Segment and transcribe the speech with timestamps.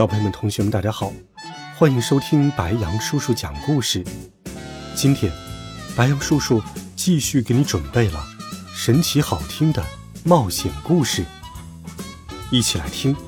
[0.00, 1.12] 小朋友们、同学们，大家好，
[1.76, 4.02] 欢迎收听白羊叔叔讲故事。
[4.94, 5.30] 今天，
[5.94, 6.62] 白羊叔叔
[6.96, 8.18] 继续给你准备了
[8.74, 9.84] 神奇好听的
[10.24, 11.22] 冒险故事，
[12.50, 13.14] 一起来听《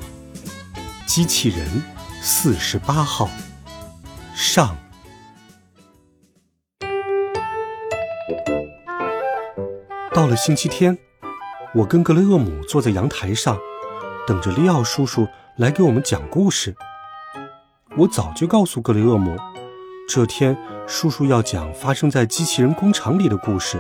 [1.04, 1.82] 机器人
[2.22, 3.27] 四十八号》
[4.34, 4.74] 上。
[10.14, 10.96] 到了星期天，
[11.74, 13.58] 我跟格雷厄姆坐在阳台上，
[14.27, 15.28] 等着利奥叔叔。
[15.59, 16.74] 来给我们讲故事。
[17.98, 19.37] 我早就告诉格雷厄姆，
[20.09, 23.78] 这天叔叔要讲发生在机器人工厂里的故事，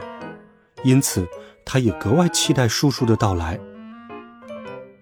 [0.84, 1.26] 因此
[1.64, 3.58] 他也格外期待叔叔的到来。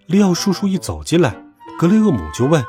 [0.06, 1.34] 利奥叔叔一走进来，
[1.76, 2.64] 格雷厄姆就问：“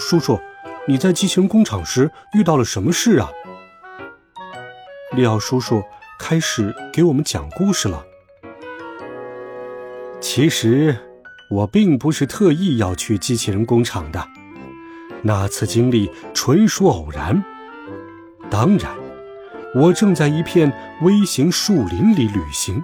[0.00, 0.40] 叔叔，
[0.88, 3.28] 你在机器人工厂时遇到了什么事啊？”
[5.12, 5.82] 利奥叔叔
[6.18, 8.02] 开始给我们讲故事了。
[10.22, 11.11] 其实。
[11.52, 14.26] 我并不是特意要去机器人工厂的，
[15.22, 17.44] 那次经历纯属偶然。
[18.50, 18.96] 当然，
[19.74, 22.82] 我正在一片微型树林里旅行，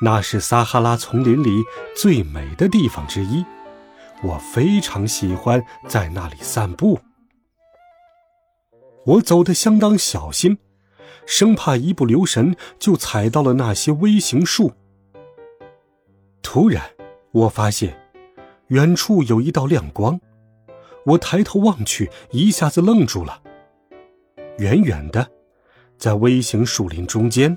[0.00, 1.64] 那是撒哈拉丛林里
[1.96, 3.44] 最美的地方之一，
[4.22, 7.00] 我非常喜欢在那里散步。
[9.06, 10.58] 我走得相当小心，
[11.26, 14.72] 生怕一不留神就踩到了那些微型树。
[16.42, 16.80] 突然。
[17.32, 17.98] 我发现，
[18.68, 20.20] 远处有一道亮光。
[21.06, 23.42] 我抬头望去，一下子愣住了。
[24.58, 25.28] 远远的，
[25.96, 27.56] 在微型树林中间，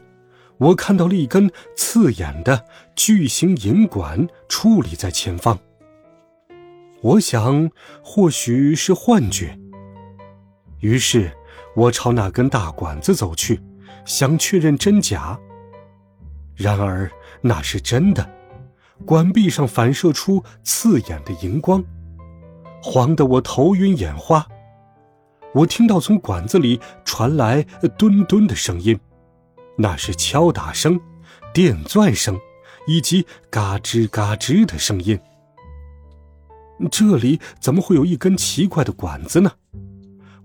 [0.58, 2.66] 我看到了一根刺眼的
[2.96, 5.60] 巨型银管矗立在前方。
[7.02, 7.70] 我想，
[8.02, 9.60] 或许是幻觉。
[10.80, 11.32] 于是，
[11.76, 13.62] 我朝那根大管子走去，
[14.06, 15.38] 想确认真假。
[16.56, 17.12] 然而，
[17.42, 18.28] 那是真的。
[19.04, 21.84] 管壁上反射出刺眼的荧光，
[22.82, 24.48] 晃得我头晕眼花。
[25.54, 27.64] 我听到从管子里传来
[27.98, 28.98] 吨吨的声音，
[29.78, 31.00] 那是敲打声、
[31.54, 32.40] 电钻声
[32.88, 35.20] 以及嘎吱嘎吱的声音。
[36.92, 39.54] 这里怎么会有一根奇怪的管子呢？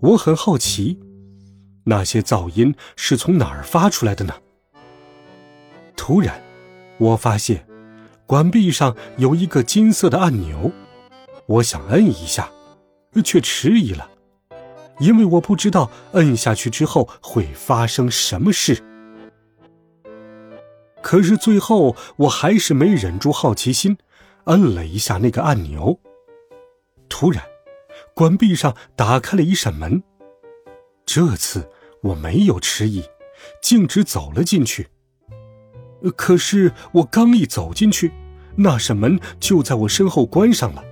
[0.00, 0.98] 我很好奇，
[1.84, 4.34] 那些噪音是从哪儿发出来的呢？
[5.96, 6.42] 突然，
[6.98, 7.69] 我发现。
[8.30, 10.70] 管壁上有一个金色的按钮，
[11.46, 12.48] 我想摁一下，
[13.24, 14.08] 却迟疑了，
[15.00, 18.80] 因为我不知道摁下去之后会发生什么事。
[21.02, 23.98] 可是最后我还是没忍住好奇心，
[24.44, 25.98] 摁了一下那个按钮。
[27.08, 27.42] 突然，
[28.14, 30.04] 管壁上打开了一扇门，
[31.04, 31.68] 这次
[32.00, 33.02] 我没有迟疑，
[33.60, 34.86] 径直走了进去。
[36.16, 38.10] 可是我刚一走进去，
[38.56, 40.84] 那扇门就在我身后关上了，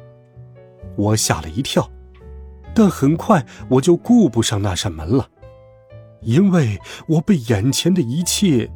[0.96, 1.90] 我吓了一跳，
[2.74, 5.28] 但很快我就顾不上那扇门了，
[6.22, 8.70] 因为我被眼前的一切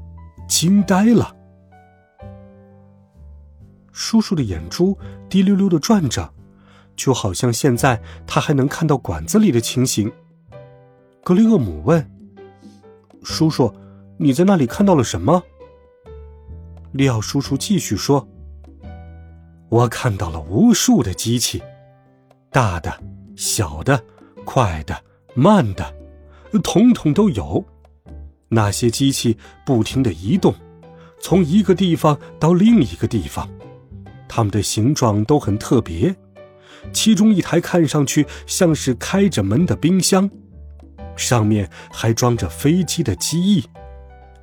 [0.48, 1.36] 惊呆了。
[3.92, 6.32] 叔叔的眼珠滴溜溜的转着，
[6.96, 10.10] 就好像现在他还能看到管子里的情形。
[11.22, 12.10] 格雷厄姆问
[13.22, 13.72] ：“叔叔，
[14.18, 15.42] 你在那里看到了什么？”
[16.92, 18.28] 利奥叔叔继续说。
[19.72, 21.62] 我看到了无数的机器，
[22.50, 22.94] 大的、
[23.34, 24.04] 小的、
[24.44, 25.02] 快的、
[25.34, 25.94] 慢的，
[26.62, 27.64] 统统都有。
[28.50, 30.54] 那些机器不停的移动，
[31.22, 33.48] 从一个地方到另一个地方，
[34.28, 36.14] 它们的形状都很特别。
[36.92, 40.28] 其中一台看上去像是开着门的冰箱，
[41.16, 43.62] 上面还装着飞机的机翼；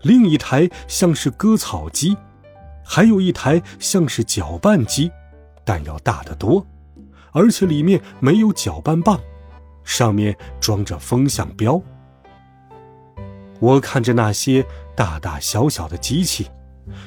[0.02, 2.18] 另一台像是割草机，
[2.84, 5.12] 还有一台像是搅拌机。
[5.64, 6.66] 但要大得多，
[7.32, 9.20] 而且里面没有搅拌棒，
[9.84, 11.82] 上面装着风向标。
[13.60, 14.66] 我看着那些
[14.96, 16.50] 大大小小的机器，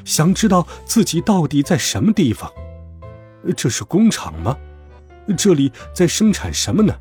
[0.04, 2.52] 想知道自己到底在什么地方。
[3.56, 4.56] 这是工厂吗？
[5.36, 6.94] 这里在生产什么呢？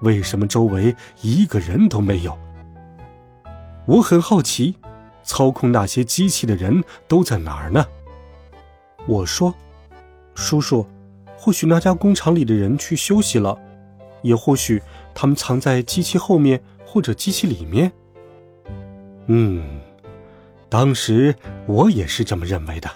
[0.00, 2.36] 为什么周围一个人都没有？
[3.86, 4.76] 我很好奇，
[5.22, 7.86] 操控那些机器的人都在哪儿呢？
[9.06, 9.54] 我说。
[10.34, 10.86] 叔叔，
[11.36, 13.58] 或许那家工厂里的人去休息了，
[14.22, 14.82] 也或许
[15.14, 17.92] 他们藏在机器后面或者机器里面。
[19.26, 19.80] 嗯，
[20.68, 21.34] 当时
[21.66, 22.90] 我也是这么认为的，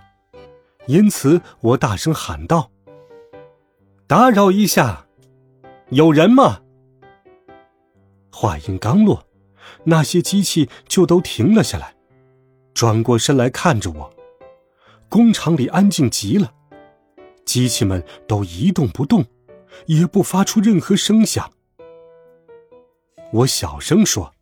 [0.87, 2.70] 因此我大声喊道
[4.06, 5.06] ：“打扰一下，
[5.90, 6.61] 有人吗？”
[8.31, 9.25] 话音刚落，
[9.85, 11.94] 那些机器就都停了下来，
[12.75, 14.14] 转过身来看着我。
[15.08, 16.52] 工厂里安静极了，
[17.48, 19.24] 机器们都一动不动，
[19.86, 21.50] 也不发出任何声响。
[23.32, 24.34] 我小声说。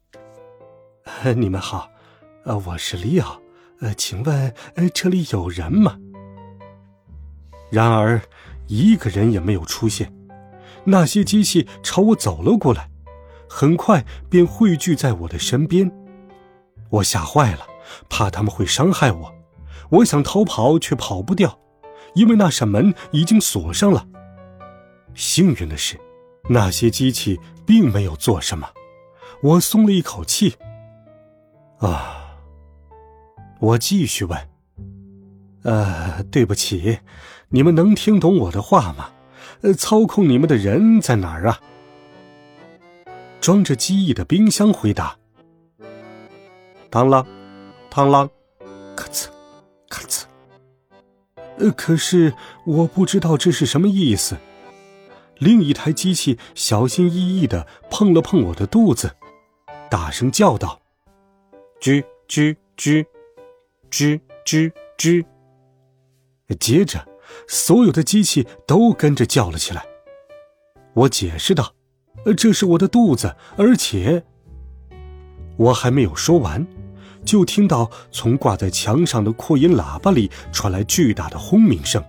[1.36, 1.88] 你们好，
[2.42, 3.40] 呃，我是利奥，
[3.78, 5.96] 呃，请问，呃，这里有人吗？
[7.70, 8.20] 然而，
[8.66, 10.12] 一个人也没有出现。
[10.82, 12.90] 那些机器朝我走了过来，
[13.48, 15.92] 很快便汇聚在我的身边。
[16.90, 17.64] 我吓坏了，
[18.08, 19.32] 怕他们会伤害我。
[19.90, 21.60] 我想逃跑，却跑不掉，
[22.16, 24.04] 因为那扇门已经锁上了。
[25.14, 26.00] 幸运的是，
[26.48, 28.68] 那些机器并没有做什么，
[29.42, 30.56] 我松了一口气。
[31.78, 32.38] 啊！
[33.60, 34.48] 我继续问
[35.62, 37.00] ：“呃，对不起，
[37.50, 39.10] 你们能听懂我的话吗？
[39.62, 41.60] 呃，操控你们的人在哪儿啊？”
[43.40, 45.16] 装着机翼的冰箱回答
[46.90, 47.26] ：“螳螂，
[47.90, 48.28] 螳螂，
[48.96, 49.28] 咔嚓，
[49.88, 50.24] 咔嚓。”
[51.58, 54.36] 呃，可是我不知道这是什么意思。
[55.38, 59.16] 另一台机器小心翼翼的碰了碰我的肚子，
[59.90, 60.80] 大声叫道。
[61.80, 63.04] 吱吱吱，
[63.90, 65.24] 吱吱吱。
[66.58, 67.06] 接着，
[67.48, 69.84] 所有的机器都跟着叫了起来。
[70.94, 71.74] 我解释道
[72.36, 74.24] ：“这是我的肚子，而且……”
[75.58, 76.66] 我还没有说完，
[77.26, 82.02] 就听到从挂在墙上的扩音喇叭里传来巨大的轰鸣声。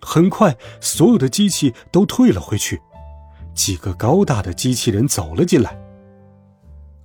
[0.00, 2.80] 很快，所有的机器都退了回去，
[3.54, 5.76] 几个高大的机器人走了进来。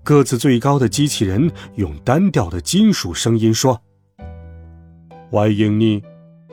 [0.04, 3.82] 个子最高的机器人用单调的金属声音说
[5.32, 6.04] ：“欢迎你，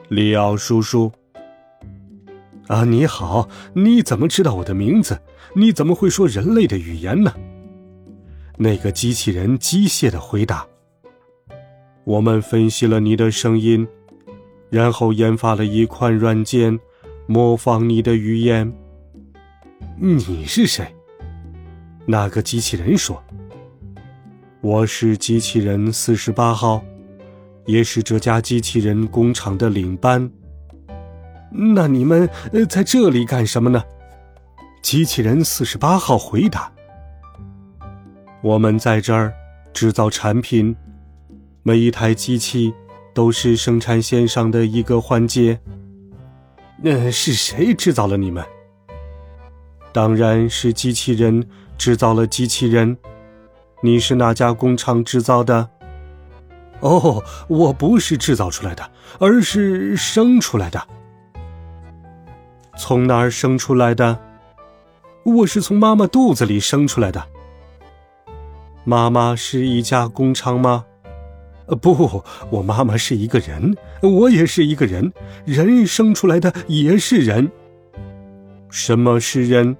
[0.08, 1.12] 里奥叔叔。”
[2.68, 3.48] 啊，你好！
[3.74, 5.20] 你怎么知道我的名字？
[5.54, 7.34] 你怎么会说人类的语言呢？
[8.62, 10.64] 那个机器人机械的回答
[12.06, 13.84] ：“我们分析了你的声音，
[14.70, 16.78] 然后研发了一款软件，
[17.26, 18.72] 模仿你的语言。”
[19.98, 20.86] 你是谁？
[22.06, 23.20] 那个机器人说。
[24.60, 26.84] 我是机器人四十八号，
[27.66, 30.30] 也是这家机器人工厂的领班。
[31.50, 32.30] 那你们
[32.70, 33.82] 在这里干什么呢？
[34.82, 36.72] 机器人四十八号回答
[38.42, 39.32] ：“我们在这儿
[39.72, 40.74] 制造产品，
[41.62, 42.74] 每一台机器
[43.14, 45.58] 都是生产线上的一个环节。”
[46.84, 48.44] 那是谁制造了你们？
[49.92, 51.46] 当然是机器人
[51.78, 52.96] 制造了机器人。
[53.80, 55.68] 你是哪家工厂制造的？
[56.80, 58.90] 哦，我不是制造出来的，
[59.20, 60.84] 而是生出来的。
[62.76, 64.18] 从哪儿生出来的？
[65.24, 67.24] 我是从妈妈肚子里生出来的。
[68.84, 70.84] 妈妈是一家工厂吗？
[71.66, 75.12] 呃，不，我妈妈是一个人，我也是一个人，
[75.44, 77.50] 人生出来的也是人。
[78.68, 79.76] 什么是人？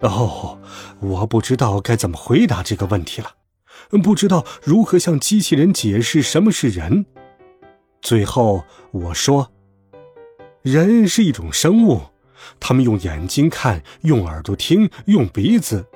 [0.00, 0.58] 哦，
[0.98, 3.34] 我不知道该怎么回答这个问题了，
[4.02, 7.06] 不知道如何向机器人解释什么是人。
[8.02, 9.52] 最后我说
[10.62, 12.00] ：“人是一种生物，
[12.58, 15.86] 他们用眼睛看，用耳朵听，用鼻子。”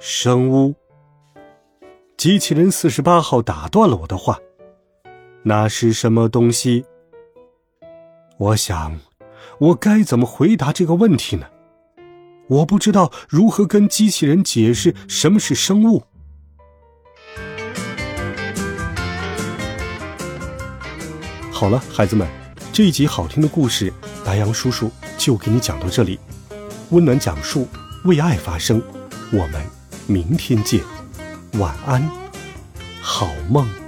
[0.00, 0.74] 生物。
[2.22, 4.38] 机器人四十八号打断了我的话
[5.42, 6.84] ：“那是什么东西？”
[8.38, 8.96] 我想，
[9.58, 11.46] 我该怎么回答这个问题呢？
[12.46, 16.04] 我不知道如何跟机器人解释什么是生物。
[21.50, 22.28] 好了，孩子们，
[22.72, 23.92] 这一集好听的故事，
[24.24, 24.88] 白羊叔叔
[25.18, 26.20] 就给你讲到这里。
[26.90, 27.66] 温暖讲述，
[28.04, 28.80] 为爱发声。
[29.32, 29.60] 我们
[30.06, 30.80] 明天见，
[31.58, 32.10] 晚安，
[33.02, 33.81] 好梦。